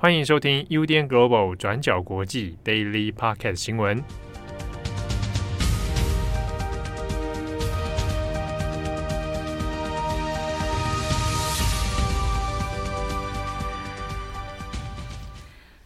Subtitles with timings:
[0.00, 4.00] 欢迎收听 UDN Global 转角国际 Daily Pocket 新闻。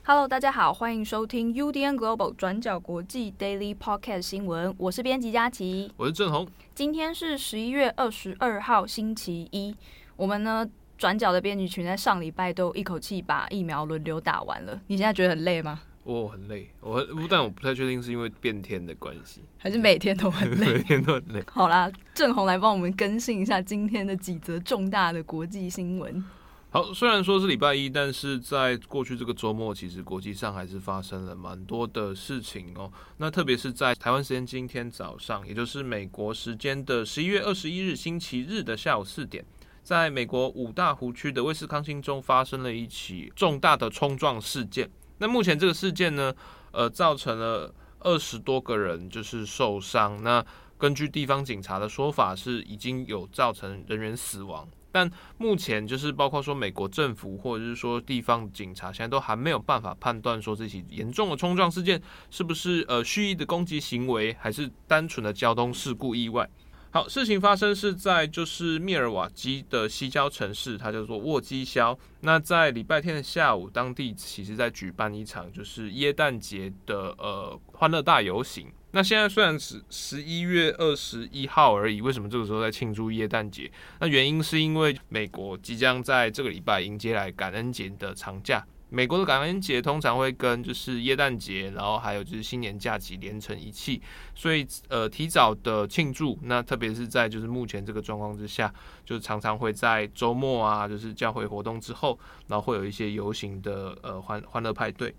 [0.05, 4.75] Hello，大家好，欢迎收听 UDN Global 转角国际 Daily Pocket 新闻。
[4.77, 6.47] 我是编辑佳琪，我是郑红。
[6.75, 9.75] 今天是十一月二十二号，星期一。
[10.17, 10.69] 我们呢？
[11.03, 15.80] 转角的编辑群在上礼拜都一口气把疫苗轮流打完了，你现在觉得很累吗？
[16.04, 21.43] 我很累，我但我不太确定是因为变天的关系，还是每天都很累， 每天都很累。
[21.50, 26.25] 好啦，郑红来帮我们更新一下今天的几则重大的国际新闻。
[26.71, 32.89] 好，虽然说是礼拜一，但是在过去这个周末，其实国际上还是发生了蛮多的事情哦。
[33.16, 39.44] 那特别是在台湾时间今天早上，也就是美国时间的十一月二十一日星期日的下午四点。
[39.83, 44.89] 在美国五大湖区的威斯康星州发生了一起重大的冲撞事件。
[45.19, 46.33] 那目前这个事件呢，
[46.70, 50.22] 呃，造成了二十多个人就是受伤。
[50.22, 50.44] 那
[50.78, 54.69] 根据地方警察的说法，是已经有造成人员死亡。
[54.91, 66.47] 但目前就是包括说美国政府或者是说地方警察，现在都还没有办法判断说这起严重的冲撞事件是不是呃蓄意的攻击行为，还是单纯的交通事故意外。
[66.94, 71.98] 好，事情发生是在就是密尔瓦基的西郊城市，它叫做沃基肖。
[72.20, 78.70] 那在礼拜天的下午，当地其实在举办一场就是耶诞节的呃欢乐大游行。
[78.90, 83.72] 那现在虽然是十一月二十一号而已，为什么这个时候在庆祝耶诞节？
[83.98, 88.62] 那原因是因为美国即将在这个礼拜迎接来感恩节的长假。
[88.92, 94.02] 美国的感恩节通常会跟就是耶诞节，然后还有就是新年假期连成一气，
[94.34, 98.72] 所以呃提早的庆祝，那特别是在就是目前这个状况之下，
[99.04, 105.14] 就常常会在周末啊，就是教会活动之后，然后会有一些游行的呃欢欢乐派对。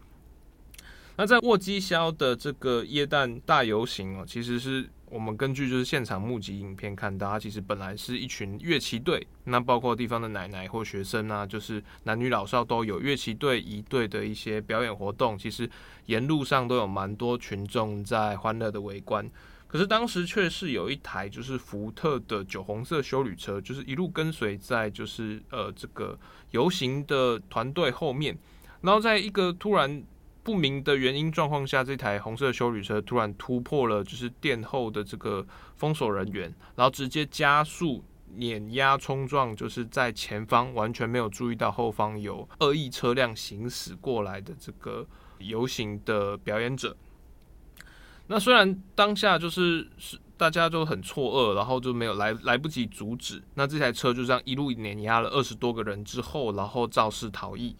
[1.17, 4.87] 那在沃基肖的这个耶诞大游行哦，其实是。
[5.13, 15.37] 我们根据就是现场目击影片看到，它其实本来是一群乐器队，那包括地方的奶奶或学生啊，就是男女老少都有乐器队一队的一些表演活动。
[15.37, 15.69] 其实
[16.07, 19.29] 沿路上都有蛮多群众在欢乐的围观。
[19.67, 26.17] 可是当时却是有一台就是福特的酒红色修旅车，就是一路跟随在就是呃这个
[26.49, 28.35] 游行的团队后面，
[28.81, 30.03] 然后在一个突然。
[30.43, 35.45] 不明的原因状况下，这台红色修旅车突然突破了就是殿后的这个
[35.77, 38.03] 封锁人员，然后直接加速
[38.35, 46.95] 碾压冲撞，就是在前方完全没有注意到后方有恶意车辆行驶过来的这个游行的表演者。
[48.27, 57.75] 那虽然当下就是是大家都很错愕，然后就没有来来不及阻止，那这台车就这样一路碾压了二十多个人之后，然后肇事逃逸。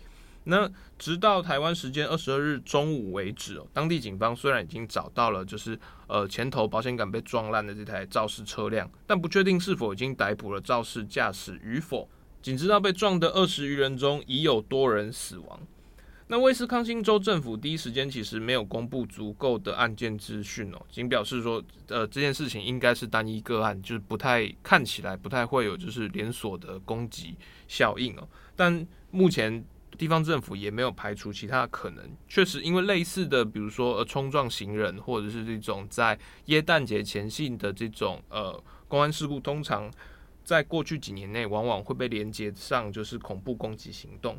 [0.46, 12.10] 那直到台湾时间二十二日中午为止哦，当地警方虽然已经找到了，就是呃前头保险杆被撞烂的这台肇事车辆，但不确定是否已经逮捕了肇事驾驶与否。
[12.42, 15.60] 仅知道被撞的二十余人中已有多人死亡。
[16.28, 27.36] 那威斯康星州政府第一时间其实没有公布足够的案件资讯哦，仅表示说呃这件事情应该是单一个案，就是不太看起来不太会有就是连锁的攻击
[27.70, 28.28] 效应哦。
[28.58, 29.64] 但目前。
[29.98, 39.92] 地方政府也没有排除其他可能，确实因为类似的，比如说呃冲撞行人，或者是这种在耶诞节前夕的这种呃公安事故，通常
[40.44, 44.38] 在过去几年内往往会被连接上就是恐怖攻击行动。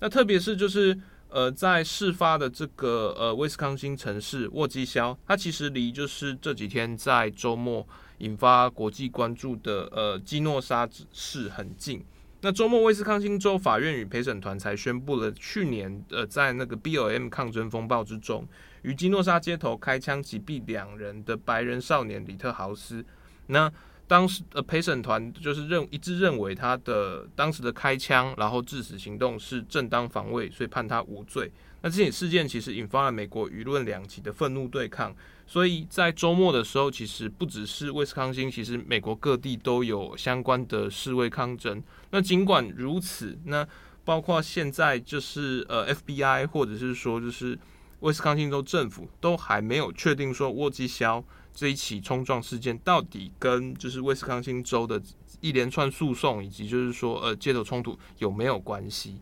[0.00, 7.86] 那特别是就是呃在事发的这个呃威斯康星城市沃基肖，它其实离就是这几天在周末
[8.18, 12.04] 引发国际关注的呃基诺沙市很近。
[12.42, 18.46] 那周末，威斯康星州法院与陪审团才宣布了去年呃，在那个 BLM 抗争风暴之中，
[18.82, 23.04] 于基诺沙街头开枪击毙两人的白人少年里特豪斯。
[23.46, 23.72] 那
[24.06, 31.50] 当时呃陪审团就是认一致认为他的当时的开枪然后致死行动是正当防卫，所以判他无罪。
[31.80, 35.14] 那这起事件其实引发了美国舆论两极的愤怒对抗。
[35.46, 41.82] 所以在周末的时候，其实不只是威斯康星，其实美国各地都有相关的示威抗争。
[42.10, 43.66] 那尽管如此，那
[44.04, 47.58] 包括现在就是呃 FBI 或者是说就是
[48.00, 55.00] 威斯康星州政府都还没有确定说沃基肖这一起冲撞事件到底跟就是威斯康星州的
[55.40, 59.20] 一连串诉讼以及就是说呃街头冲突有没有关系。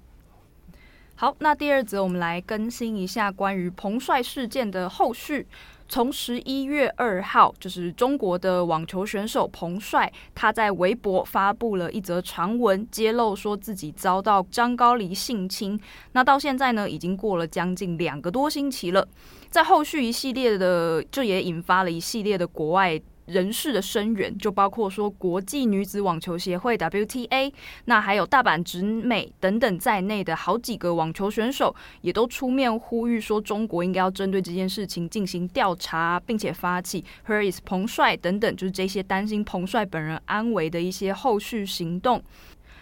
[1.16, 5.46] 好，那第二则我们来更新一下关于彭帅事件的后续。
[5.87, 15.78] 从十一月二号，就是中国的网球选手彭帅，他在微博发布了一则长文，揭露说自己遭到张高丽性侵。
[16.12, 19.06] 那到现在呢，已经过了将近两个多星期了。
[19.50, 23.00] 在后续一系列的，这也引发了一系列的国外。
[23.26, 27.53] 人士的声援，就包括说国际女子网球协会 WTA，
[27.87, 42.23] 那还有大阪直美等等在内的好几个网球选手，也都出面呼吁说，中国应该要针对这件事情进行调查，并且发起 Her is 彭帅”等等，就是这些担心彭帅本人安危的一些后续行动。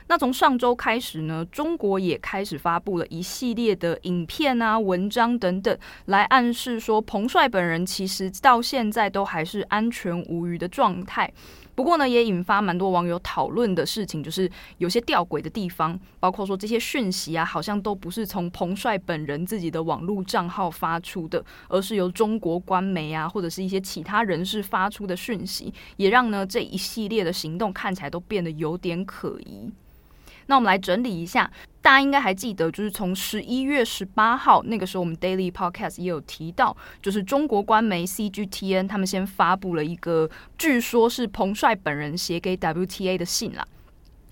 [0.08, 11.32] 那从上周开始呢，中国也开始发布了一系列的影片啊、文章等等，来暗示说彭帅本人其实到现在都还是安全无虞的状态。
[11.74, 29.72] 不过呢，也引发蛮多网友讨论的事情，就是有些吊诡的地方，包括说这些讯息啊，好像都不是从彭帅本人自己的网络账号发出的，而是由中国官媒啊，或者是一些其他人士发出的讯息，也让呢这一系列的行动看起来都变得有点可疑。
[30.46, 31.50] 那我们来整理一下，
[31.80, 40.28] 大家应该还记得，就是从十一月十八号那个时候，我们 Daily Podcast 也有提到，就是中国官媒 CGTN 他们先发布了一个，
[40.58, 43.66] 据说是彭帅本人写给 WTA 的信啦。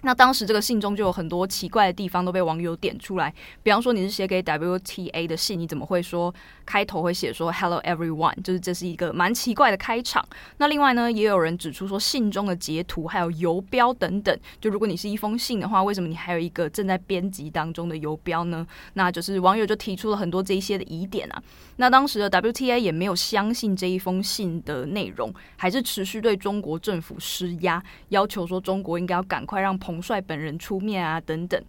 [0.03, 3.33] 那当时这个信中就有很多奇怪的地方都被网友点出来，
[3.63, 8.35] 比方说你是写给 WTA 的信，你怎么会说开头会写说 Hello everyone？
[8.43, 10.27] 就是这是一个蛮奇怪的开场。
[10.57, 18.67] 那另外呢，也有人指出说信中的截图还有游标等等，就如果你是一封信的话，为什么你还有一个正在编辑当中的游标呢？
[18.95, 21.43] 那就是网友就提出了很多这一些的疑点啊。
[21.77, 31.61] 那当时的 WTA 也没有相信这一封信的内容，还是持续对中国政府施压，要求说中国应该要赶快让彭帅本人出面啊，等等。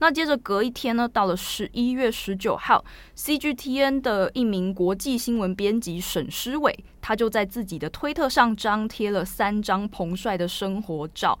[0.00, 2.84] 那接着隔一天呢，到了十一月十九号
[3.16, 11.38] ，CGTN 的一名国际新闻编辑沈诗伟，他就在自己的推特上张贴了三张彭帅的生活照。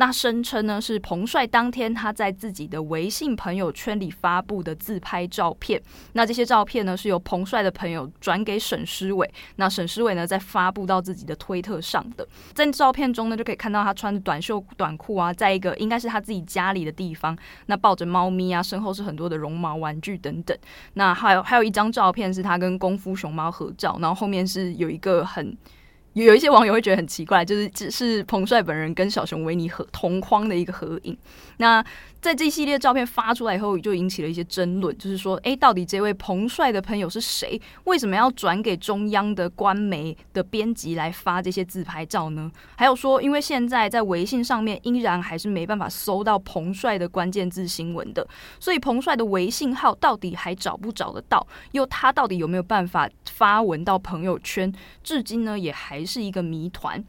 [0.00, 5.78] 那声称呢是彭帅当天他在自己的微信朋友圈里发布的自拍照片。
[6.14, 9.30] 那这些照片呢是由彭帅的朋友转给沈诗伟。
[9.56, 12.26] 那沈诗伟呢再发布到自己的推特上的。
[12.54, 17.36] 在照片中呢就可以看到他穿着短袖短裤啊，在一个应该是他自己家里的地方。
[17.66, 20.56] 那抱着猫咪啊，身后是很多的绒毛玩具等等。
[20.94, 25.54] 那还有还有一张照片是他跟功夫熊猫合照，然后后面是有一个很。
[26.14, 31.16] 有一些网友会觉得很奇怪，就是只是彭帅本人跟小熊维尼合同框的一个合影。
[31.60, 31.84] 那
[32.22, 37.60] 在这系列照片发出来以后，就引起了一些争论，就是说，诶，到底这位彭帅的朋友是谁？
[37.84, 42.50] 为什么要转给中央的官媒的编辑来发这些自拍照呢？
[42.76, 48.26] 还有说，因为现在在微信上面依然还是没办法搜到彭帅的关键字新闻的，
[48.58, 51.46] 所以彭帅的微信号到底还找不找得到？
[51.72, 54.72] 又他到底有没有办法发文到朋友圈？
[55.02, 57.04] 至今呢，也还是一个谜团。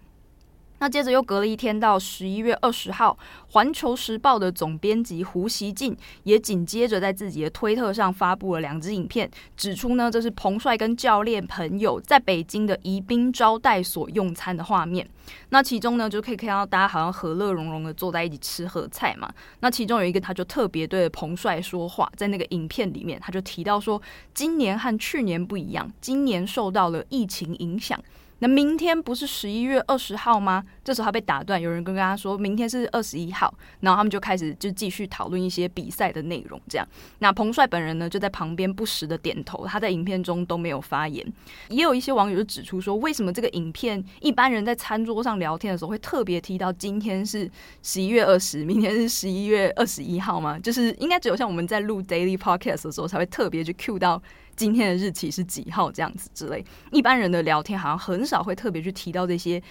[0.81, 3.16] 那接着又隔了一天，到十一月二十号，
[3.54, 15.07] 《环球时报》的总编辑胡锡进也紧接着在自己的推特上发布了两支影片，指出呢，这是彭帅跟教练朋友在北京的宜宾招待所用餐的画面。
[15.50, 19.31] 那其中呢，就可以看到大家好像和乐融融的坐在一起吃喝菜嘛。
[19.60, 24.01] 那其中有一个，他就特别对彭帅说话，在那个影片里面，他就提到说，
[24.33, 28.04] 今年和去年不一样，今年受到了疫情影响。
[28.42, 30.64] 那明天不是十一月二十号吗？
[30.84, 36.60] 这时候他被打断，有人跟他说明天是二十一号，然后他们就开始就继续讨论一些比赛的内容。
[36.68, 36.88] 这样，
[37.20, 41.24] 那彭帅本人呢就在旁边不时的点头，他在影片中都没有发言。
[41.69, 47.48] 也有一些网友就指出说，为什么这个影片一般人在餐桌上聊天的时候会特别提到今天是
[47.83, 50.57] 十一月二十，明天是十一月二十一号吗？
[50.57, 54.19] 就是应该只有像我们在录 Daily Podcast 的时候才会特别去 cue 到。
[54.56, 55.92] 今天的日期是几号？
[55.92, 59.62] 这样子之类，一般人的聊天好像很少会特别去提到这些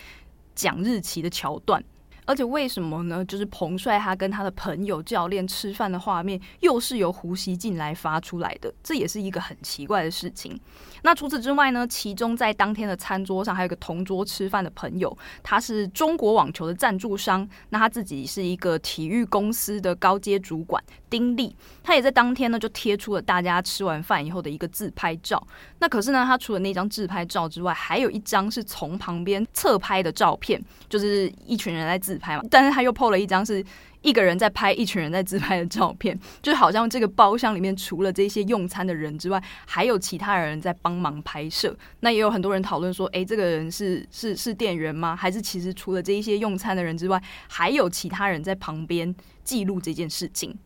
[0.54, 1.82] 讲日期的桥段。
[2.26, 3.24] 而且为什么呢？
[3.24, 10.60] 就是彭帅他跟他的朋友教练吃饭的画面，又是由胡锡进来发出来的，这也是一个很奇怪的事情。
[11.02, 11.86] 那除此之外呢？
[11.86, 25.46] 其中在当天的餐桌上还有个同桌吃饭的朋友，他是中国网球的赞助商，那他自己是一个体育公司的高阶主管丁力，他也在当天呢就贴出了大家吃完饭以后的一个自拍照。
[25.78, 32.42] 那可是呢，他除了那张自拍照之外，还有一张是从旁边侧拍的照片，就是一群人在自拍嘛。
[32.50, 33.64] 但是他又 po 了一张是。
[34.02, 41.76] 一个人在拍一群人在自拍的照片， 就好像这个包厢里面除了这些用餐的人之外，还有其他人在帮忙拍摄。
[42.00, 45.14] 那也有很多人讨论说，诶，这个人是是是店员吗？
[45.14, 49.14] 还是其实除了这一些用餐的人之外，还有其他人在旁边
[49.44, 50.56] 记录这件事情？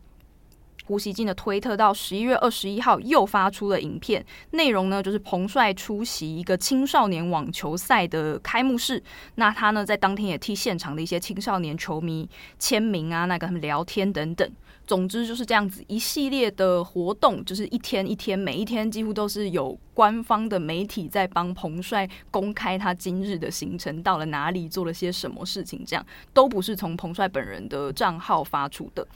[0.85, 9.01] 胡锡进的推特到十一月二十一号又发出了影片，内容呢就是彭帅出席一个青少年网球赛的开幕式，
[9.35, 14.49] 那他呢在当天也替现场的一些青少年球迷签名啊，那跟他们聊天等等。
[14.87, 29.07] 总之就是这样子一系列的活动，就是一天一天，每一天几乎都是有官方的媒体在帮彭帅公开他今日的行程，到了哪里，做了些什么事情，这样都不是从彭帅本人的账号发出的。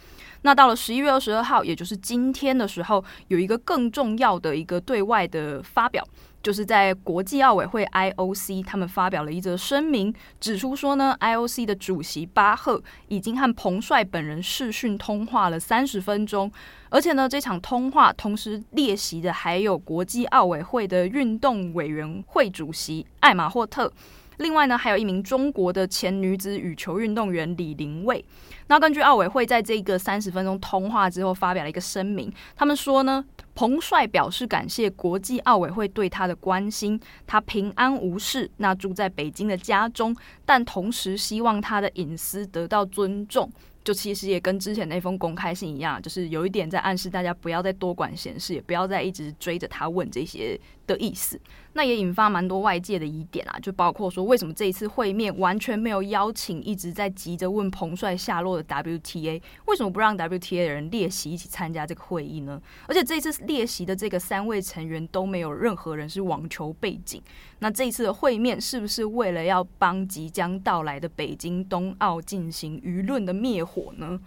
[0.42, 6.04] 那到了十一月二十二号，也就是今天的时候，有一个更重要的一个对外的发表。
[6.42, 16.50] 就是在国际奥委会 IOC，他们发表了一则声明，指出说呢，IOC 的主席巴赫已经和彭帅本人视讯通话了三十分钟，
[16.90, 23.92] 而且呢，这场通话同时列席的还有国际奥委会的运动委员会主席艾玛霍特，
[24.38, 28.24] 另外呢，还有一名中国的前女子羽球运动员李玲蔚。
[28.68, 33.26] 那根据奥委会在这个三十分钟通话之后发表了一个声明，他们说呢。
[33.60, 36.98] 彭帅表示感谢国际奥委会对他的关心，
[37.28, 43.52] 他平安无事，那住在北京的家中，但同时希望他的隐私得到尊重。
[43.84, 50.58] 就其实也跟之前那封公开信一样，就是有一点在暗示大家不要再多管闲事，也不要再一直追着他问这些
[50.94, 51.40] 的意思。
[51.74, 59.42] 那也引发蛮多外界的疑点啦，就包括说，为什么这一次会面完全没有邀请一直在急着问彭帅下落的 WTA？
[59.66, 62.60] 为什么不让 WTA 的人列席一起参加这个会议呢？
[62.88, 67.22] 而且这一次列席的这个三位成员都没有任何人是网球背景。
[67.60, 74.20] 那这一次的会面是不是为了要帮即将到来的北京冬奥进行舆论的灭火呢？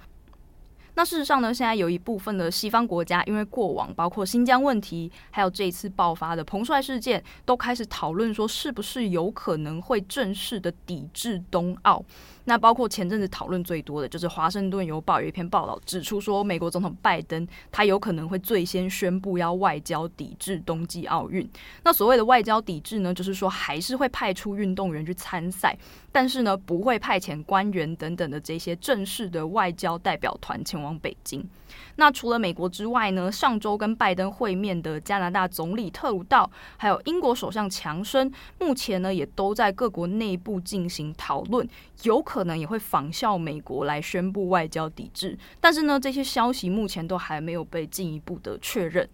[0.95, 12.05] 那事实上呢，现在有一部分的西方国家，因为过往包括新疆问题，还有这一次爆发的彭帅事件，都开始讨论说，是不是有可能会正式的抵制冬奥。
[12.45, 21.49] 那包括前阵子讨论最多的就是《华盛顿邮报》有一篇报道指出说，美国总统拜登他有可能会最先宣布要外交抵制冬季奥运。
[21.85, 25.77] 那所谓的外交抵制呢，就是说还是会派出运动员去参赛，
[26.11, 31.49] 但是呢不会派遣官员等等的这些正式的外交代表团前往北京。
[31.97, 41.67] 那除了美国之外呢，上周跟拜登会面的加拿大总理特鲁道，还有英国首相强生，目前呢也都在各国内部进行讨论，
[42.03, 45.39] 有可能也会仿效美国来宣布外交抵制。
[45.61, 49.07] 但是呢，这些消息目前都还没有被进一步的确认。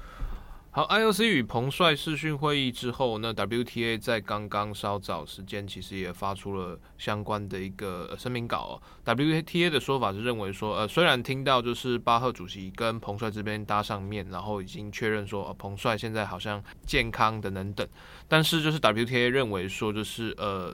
[0.71, 8.81] 好，IOC 与彭帅视讯会议之后，那 WTA 在刚刚稍早时间其实也发出了相关的一个声明稿。
[9.05, 17.85] WTA 的说法是认为说，呃，虽然听到就是巴赫主席跟彭帅这边搭上面，然后已经确认说，呃，彭帅现在好像健康等等等，
[18.29, 20.73] 但是就是 WTA 认为说，就是呃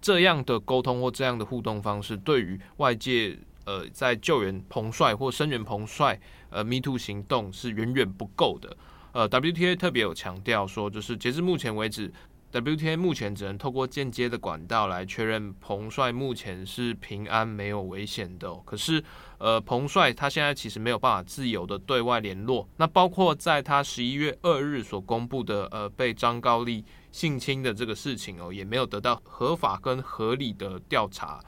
[0.00, 6.18] 这样的沟通或这样的互动方式，对于外界呃在救援彭帅或声援彭帅
[6.50, 8.76] 呃 Me Too 行动是远远不够的。
[9.12, 12.12] 呃，WTA 特别有强调说，就是截至目前为止
[12.52, 18.54] ，WTA 目前只能透过间接的管道来确认彭帅目前是平安没有危险的。
[18.64, 19.02] 可是，
[19.38, 22.68] 呃，彭帅他现在其实没有办法自由的对外联络。
[22.76, 31.40] 那包括在他十一月二日所公布的呃被张高丽性侵的这个事情哦，也没有得到合法跟合理的调查。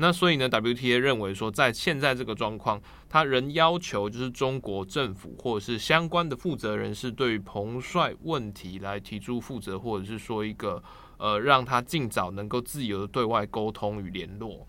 [0.00, 10.80] 那所以呢，WTA 认为说，在现在这个状况，他仍要求就是中国政府或者是相关的负责人是对于彭帅问题来提出负责，或者是说一个
[11.16, 14.64] 呃，让他尽早能够自由的对外沟通与联络。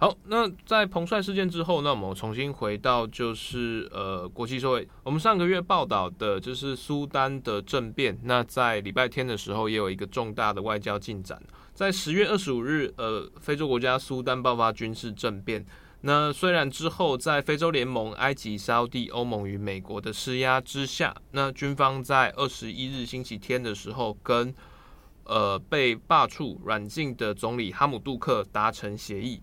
[0.00, 11.42] 好，那在彭帅事件之后，那我们重新回到就是呃国际社会，我们上个月报道的就是苏丹的政变，那在礼拜天的时候也有一个重大的外交进展。
[11.74, 15.66] 在十月二十五日，呃，非洲国家苏丹爆发军事政变。
[16.02, 24.54] 那虽然之后在非洲联盟、埃及、沙乌地、欧盟与美国的施压之下，那军方在二十一日星期天的时候，跟
[25.24, 29.40] 呃被罢黜软禁的总理哈姆杜克达成协议。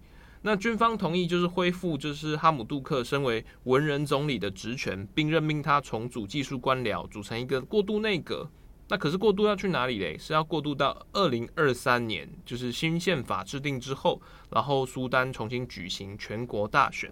[0.48, 8.48] 那军方同意就是恢复就是哈姆杜克身为文人总理的职权，并任命他重组技术官僚，组成一个过渡内阁。
[8.88, 10.16] 那可是过渡要去哪里嘞？
[10.20, 14.22] 是要过渡到二零二三年，就是新宪法制定之后，
[14.52, 17.12] 然后苏丹重新举行全国大选。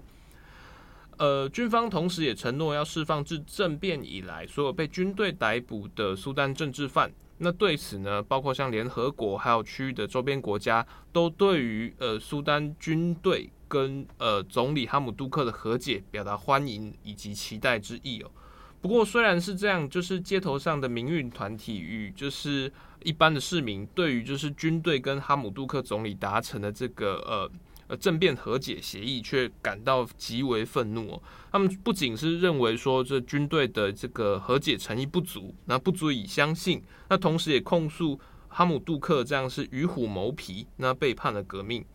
[1.17, 7.11] 呃，军方同时也承诺要释放自政变以来所有被军队逮捕的苏丹政治犯。
[7.39, 18.31] 那对此呢，包括像联合国还有区域的周边国家，都对于呃苏丹军队跟呃总理哈姆杜克的和解表达欢迎以及期待之意哦。
[18.81, 22.71] 不过，虽然是这样，就是街头上的民运团体与就是
[23.01, 27.49] 一般的市民，对于就是军队跟哈姆杜克总理达成的这个呃
[27.93, 31.21] 呃政变和解协议，却感到极为愤怒。
[31.51, 41.85] 他们不仅是认为说这军队的这个和解诚意不足，那不足以相信，那同时也控诉哈姆杜克这样是与虎谋皮，那背叛了革命。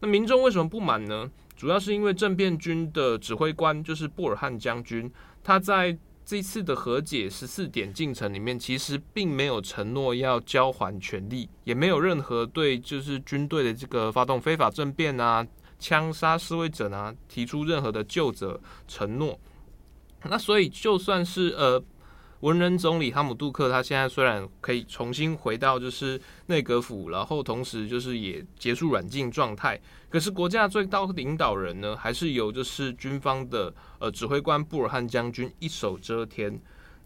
[0.00, 1.30] 那民众为什么不满呢？
[1.56, 5.10] 主要是因为政变军的指挥官就是布尔汉将军，
[5.42, 5.96] 他在
[6.28, 15.46] 这次的和解十四点进程里面，其实并没有承诺要交还权利，也没有任何对就是军队的这个发动非法政变啊、
[15.78, 19.40] 枪杀示威者啊提出任何的救责承诺。
[20.24, 21.82] 那所以就算是呃。
[22.40, 36.60] 文人总理哈姆杜克，他现在虽然可以重新回到就是内阁府，然后同时就是也结束软禁状态，可是国家最高领导人呢，还是由就是军方的呃指挥官布尔汉将军一手遮天。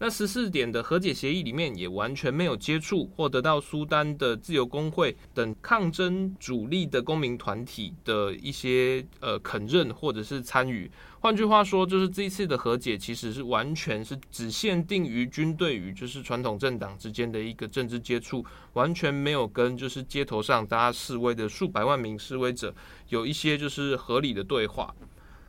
[0.05, 10.91] 那十四点的和解协议里面也完全没有接触或得到苏丹的自由工会等抗争主力的公民团体的一些呃肯认或者是参与。
[11.21, 22.75] 换句话说，就是这一次的和解其实是完全是只限定于军队与就是传统政党之间的一个政治接触，完全没有跟就是街头上大家示威的数百万名示威者
[23.07, 24.93] 有一些就是合理的对话。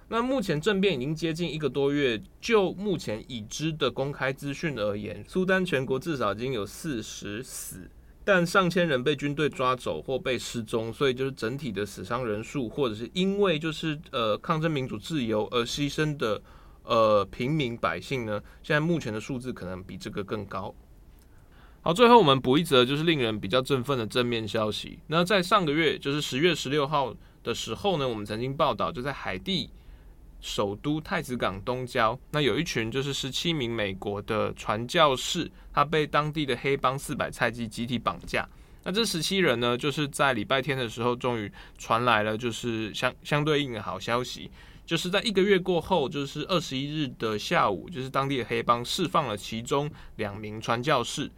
[0.08, 7.90] 那目前政变已经接近一个多月，就目前已知的公开资讯而言，苏丹全国至少已经有四十死，
[8.22, 16.40] 但上千人被军队抓走或被失踪，所以就是整体的死伤人数，或者是因为就是呃抗争民主自由而牺牲的
[16.82, 20.74] 呃平民百姓呢，现在目前的数字可能比这个更高。
[21.80, 24.98] 好，最后我们补一则就是令人比较振奋的正面消息。
[25.06, 29.70] 那在上个月，就是十月十六号的时候呢，我们曾经报道就在海地。
[30.44, 38.46] 首都太子港东郊，那有一群就是十七名美国的传教士，他被当地的黑帮四百菜鸡集体绑架。
[38.82, 44.50] 那这十七人呢，就是在礼拜天的时候，终于传来了就是相相对应的好消息，
[44.84, 51.30] 就是在一个月过后，就是二十一日的下午，就是当地的黑帮释放了其中两名传教士，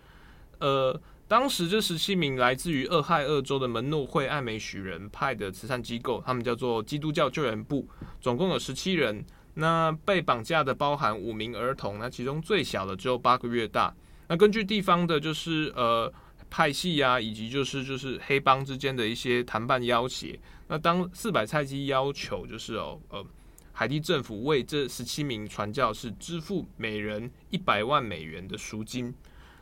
[0.59, 1.01] 呃。
[1.29, 7.89] 当时这十七名来自于俄亥俄州的门诺会艾美许人派的慈善机构，他们叫做基督教救援部，
[8.21, 9.25] 总共有十七人。
[9.55, 13.93] 那被绑架的包含五名儿童，那其中最小的只有八个月大。
[14.29, 16.13] 那根据地方的，就是呃
[16.51, 20.39] 派系啊，以及就是就是黑帮之间的一些谈判要挟。
[20.69, 23.25] 那当四百菜鸡要求就是哦呃
[23.73, 29.13] 海地政府为这十七名传教士支付每人一百万美元的赎金。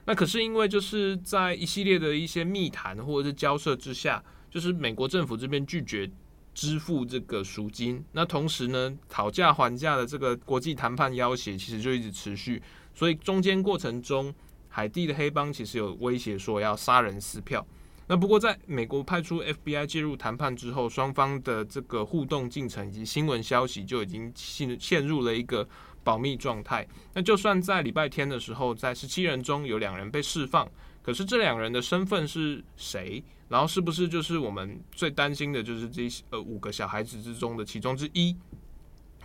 [0.06, 6.10] 那可是因为就是在一系列的一些密谈或者是交涉之下，就是美国政府这边拒绝
[6.52, 8.04] 支付这个赎金。
[8.12, 12.62] 那同时呢，讨价还价的这个国际谈判要挟其实就一直持续。
[12.94, 14.34] 所以中间过程中，
[14.68, 17.66] 海地的黑帮其实有威胁说要杀人撕票。
[18.06, 25.66] 那不过在美国派出 FBI 介入谈判之后，双方的这个互动进程以及新闻消息就已经陷陷入了一个。
[26.04, 26.86] 保密状态。
[27.14, 30.70] 那就算在礼拜天的时候，在十七人中有两人被释放，
[31.02, 33.24] 可是这两人的身份是谁？
[33.48, 38.36] 然后是不是就是我们最担心的，就是这呃五个小孩子之中的其中之一？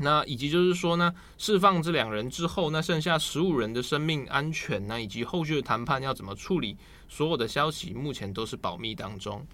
[0.01, 6.77] 那以及就是说呢，释放这两人之后，那剩下十五人的生命安全，那以及后续的谈判要怎么处理？
[7.07, 9.45] 所有的消息目前都是保密当中。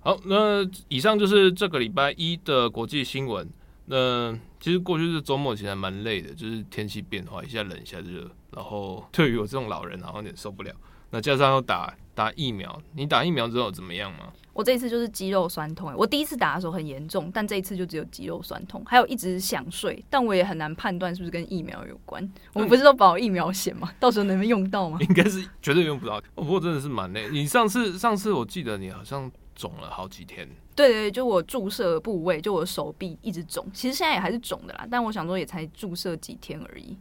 [0.00, 3.46] 好，那以上就是这个礼拜一的国际新闻。
[3.90, 10.72] 那其实过去这周末其实还蛮累的，就是天气变化，一下冷一下热，然后 对于我这种老人好像有点受不了。
[11.10, 14.30] 那加上要打打疫苗，你打疫苗之后怎么样吗？
[14.52, 22.22] 我这一次就是肌肉酸痛，我第一次打的时候很严重，但这一次就只有肌肉酸痛，还有一直想睡，但我也很难判断是不是跟疫苗有关。
[22.52, 23.90] 我们不是都保疫苗险吗？
[23.98, 24.98] 到时候能不能用到吗？
[25.00, 26.18] 应该是绝对用不到。
[26.34, 27.30] 哦，不过真的是蛮累。
[27.30, 30.46] 你上次上次我记得你好像肿了好几天。
[30.86, 34.86] 对对，就我注射部位，就我手臂一直肿，其实现在也还是肿的啦。
[34.90, 36.96] 但我想说，也才注射几天而已。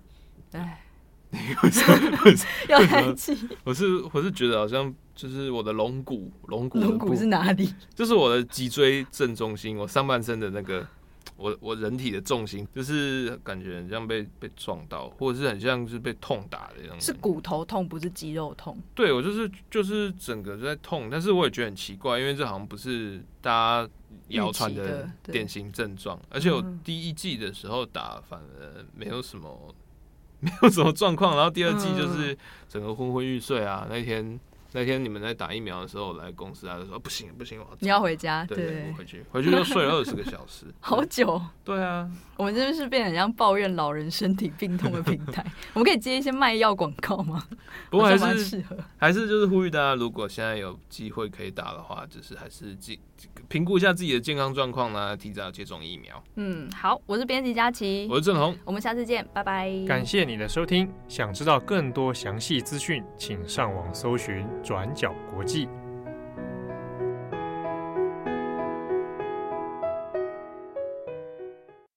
[0.53, 0.83] 哎，
[2.67, 3.37] 要叹气。
[3.63, 7.73] 我是我是觉得好像就是我的龙骨，龙骨龙骨是哪里？
[7.93, 10.87] 就是我的脊椎正中心，我上半身的那个。
[11.35, 17.05] 我我人体的重心就是感觉很像被被撞到，或者是很像是被痛打的样子。
[17.05, 18.77] 是骨头痛，不是肌肉痛。
[18.95, 23.89] 对，我就是就是整个在痛，但是我也觉得很奇怪，因为这好像不是大家
[24.29, 26.19] 谣传的典型症状。
[26.29, 29.75] 而且我第一季的时候打，反而没有什么
[30.39, 32.37] 没有什么状况，然后第二季就是
[32.69, 33.87] 整个昏昏欲睡啊。
[33.89, 34.39] 那天
[34.73, 41.41] 那天你们在打疫苗的时候，我来公司啊，就说不行不行，我你要回家，对，对，对，我回去回去就睡了二十个小时， 好久。
[41.63, 47.43] 对啊，我们这边是变成像抱怨老人身体病痛的平台， 我们可以接一些卖药广告吗？
[47.89, 52.99] 不过还是适合，还是就是呼吁大家，如果现在有机会可以打的话，就是还是记
[53.47, 56.21] 评估一下自己的健康状况呢，提早接种疫苗。
[56.35, 59.71] 嗯，好，我是编辑佳琪，我是郑红，我们下次见，拜拜。
[59.87, 65.67] 感谢你的收听，想知道更多详细资讯，请上网搜寻转角国际。